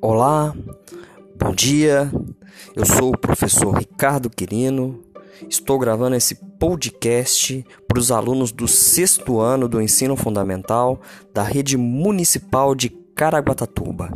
[0.00, 0.54] Olá,
[1.36, 2.08] bom dia.
[2.76, 5.02] Eu sou o professor Ricardo Quirino.
[5.50, 11.00] Estou gravando esse podcast para os alunos do sexto ano do ensino fundamental
[11.34, 14.12] da rede municipal de Caraguatatuba.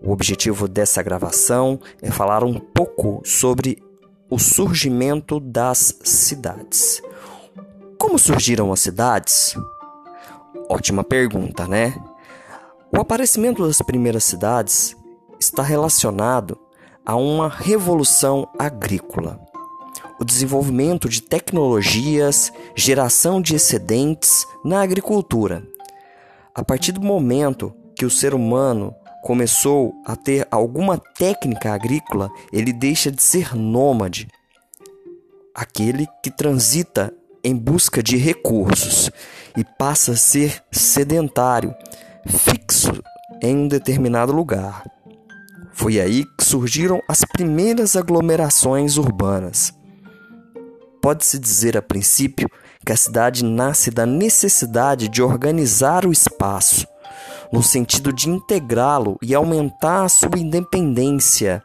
[0.00, 3.82] O objetivo dessa gravação é falar um pouco sobre
[4.30, 7.02] o surgimento das cidades.
[7.98, 9.54] Como surgiram as cidades?
[10.70, 11.94] Ótima pergunta, né?
[12.90, 14.96] O aparecimento das primeiras cidades
[15.42, 16.58] está relacionado
[17.04, 19.40] a uma revolução agrícola.
[20.20, 25.66] O desenvolvimento de tecnologias, geração de excedentes na agricultura.
[26.54, 32.72] A partir do momento que o ser humano começou a ter alguma técnica agrícola, ele
[32.72, 34.28] deixa de ser nômade,
[35.54, 39.10] aquele que transita em busca de recursos,
[39.56, 41.74] e passa a ser sedentário,
[42.26, 42.92] fixo
[43.42, 44.84] em um determinado lugar.
[45.72, 49.72] Foi aí que surgiram as primeiras aglomerações urbanas.
[51.00, 52.48] Pode-se dizer a princípio
[52.84, 56.86] que a cidade nasce da necessidade de organizar o espaço,
[57.52, 61.62] no sentido de integrá-lo e aumentar a sua independência,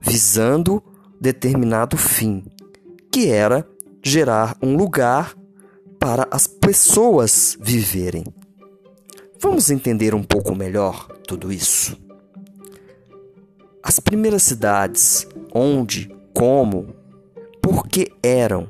[0.00, 0.82] visando
[1.20, 2.44] determinado fim,
[3.12, 3.66] que era
[4.04, 5.34] gerar um lugar
[5.98, 8.24] para as pessoas viverem.
[9.40, 12.07] Vamos entender um pouco melhor tudo isso.
[13.88, 16.94] As primeiras cidades, onde, como,
[17.62, 18.68] por que eram.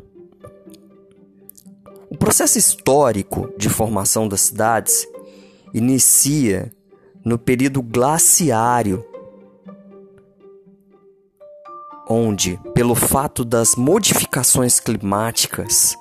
[2.09, 5.09] O processo histórico de formação das cidades
[5.75, 6.71] inicia
[7.25, 9.05] no período glaciário,
[12.09, 15.97] onde, pelo fato das modificações climáticas,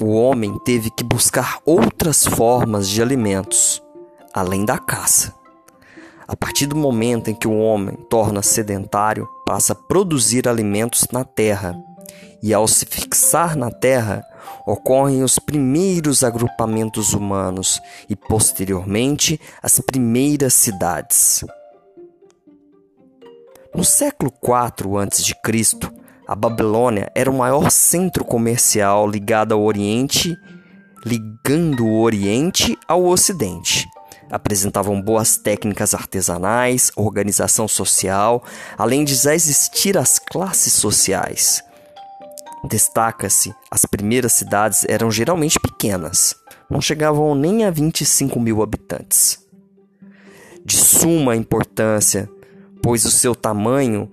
[0.00, 3.82] o homem teve que buscar outras formas de alimentos,
[4.32, 5.38] além da caça.
[6.30, 11.24] A partir do momento em que o homem torna sedentário, passa a produzir alimentos na
[11.24, 11.76] terra,
[12.40, 14.24] e ao se fixar na terra,
[14.64, 21.44] ocorrem os primeiros agrupamentos humanos e posteriormente as primeiras cidades.
[23.74, 25.34] No século IV a.C.,
[26.28, 30.32] a Babilônia era o maior centro comercial ligado ao Oriente,
[31.04, 33.88] ligando o Oriente ao Ocidente.
[34.30, 38.44] Apresentavam boas técnicas artesanais, organização social,
[38.78, 41.62] além de já existir as classes sociais.
[42.64, 46.36] Destaca-se, as primeiras cidades eram geralmente pequenas,
[46.70, 49.38] não chegavam nem a 25 mil habitantes.
[50.64, 52.30] De suma importância,
[52.82, 54.12] pois o seu tamanho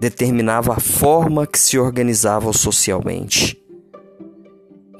[0.00, 3.57] determinava a forma que se organizavam socialmente.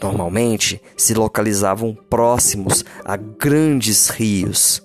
[0.00, 4.82] Normalmente se localizavam próximos a grandes rios,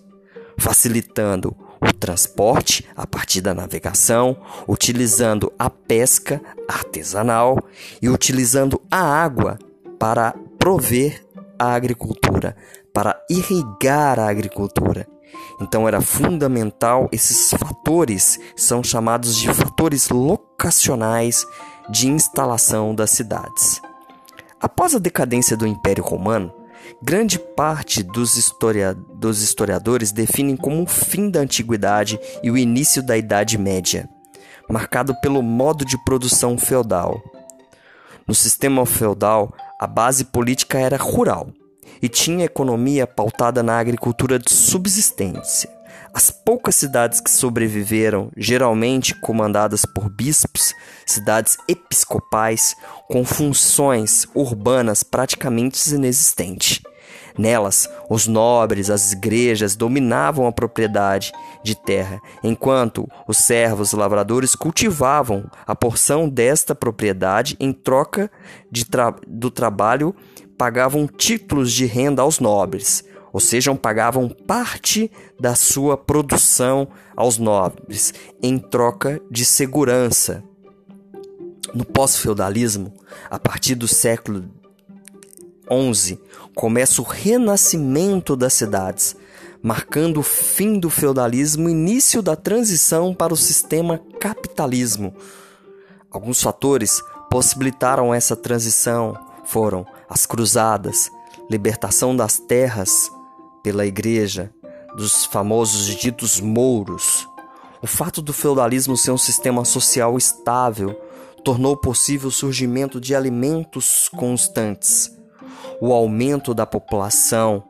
[0.58, 4.38] facilitando o transporte a partir da navegação,
[4.68, 7.58] utilizando a pesca artesanal
[8.02, 9.60] e utilizando a água
[10.00, 11.24] para prover
[11.60, 12.56] a agricultura,
[12.94, 15.08] para irrigar a agricultura.
[15.62, 21.46] Então era fundamental esses fatores são chamados de fatores locacionais
[21.90, 23.82] de instalação das cidades.
[24.64, 26.50] Após a decadência do Império Romano,
[27.02, 33.04] grande parte dos, historia dos historiadores definem como o fim da antiguidade e o início
[33.04, 34.08] da Idade Média,
[34.70, 37.22] marcado pelo modo de produção feudal.
[38.26, 41.50] No sistema feudal, a base política era rural
[42.02, 45.70] e tinha economia pautada na agricultura de subsistência.
[46.14, 50.74] As poucas cidades que sobreviveram, geralmente comandadas por bispos,
[51.06, 52.76] cidades episcopais,
[53.08, 56.82] com funções urbanas praticamente inexistentes.
[57.38, 61.32] Nelas, os nobres, as igrejas dominavam a propriedade
[61.64, 68.30] de terra, enquanto os servos lavradores cultivavam a porção desta propriedade em troca
[68.90, 70.16] tra do trabalho
[70.58, 73.04] pagavam títulos de renda aos nobres,
[73.34, 78.14] ou seja, pagavam parte da sua produção aos nobres
[78.44, 80.44] em troca de segurança.
[81.74, 82.94] No pós-feudalismo,
[83.32, 84.46] a partir do século
[85.68, 86.20] XI,
[86.54, 89.16] começa o renascimento das cidades,
[89.64, 95.12] marcando o fim do feudalismo e início da transição para o sistema capitalismo.
[96.12, 97.02] Alguns fatores
[97.32, 101.10] possibilitaram essa transição foram as cruzadas,
[101.50, 103.10] libertação das terras
[103.64, 104.52] pela igreja,
[104.96, 107.28] dos famosos ditos mouros.
[107.82, 110.96] O fato do feudalismo ser um sistema social estável
[111.44, 115.12] tornou possível o surgimento de alimentos constantes,
[115.82, 117.64] o aumento da população,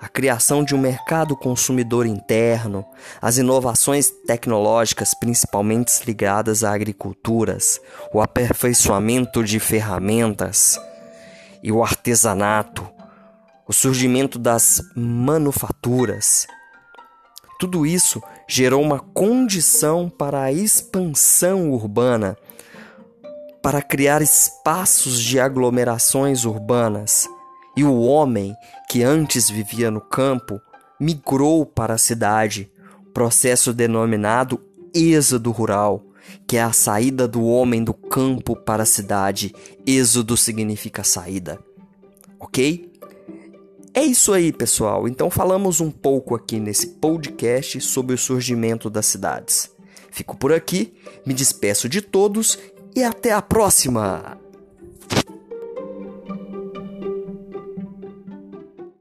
[0.00, 2.84] a criação de um mercado consumidor interno,
[3.20, 7.80] as inovações tecnológicas, principalmente ligadas à agriculturas,
[8.12, 10.80] o aperfeiçoamento de ferramentas
[11.62, 12.88] e o artesanato,
[13.68, 16.46] o surgimento das manufaturas.
[17.60, 22.36] Tudo isso gerou uma condição para a expansão urbana,
[23.62, 27.28] para criar espaços de aglomerações urbanas
[27.76, 28.54] e o homem,
[28.88, 30.60] que antes vivia no campo,
[30.98, 32.70] migrou para a cidade,
[33.12, 34.60] processo denominado
[34.94, 36.02] êxodo rural,
[36.46, 39.54] que é a saída do homem do campo para a cidade.
[39.86, 41.58] Êxodo significa saída.
[42.40, 42.90] Ok?
[43.98, 45.08] É isso aí, pessoal.
[45.08, 49.72] Então falamos um pouco aqui nesse podcast sobre o surgimento das cidades.
[50.12, 50.94] Fico por aqui,
[51.26, 52.56] me despeço de todos
[52.94, 54.38] e até a próxima!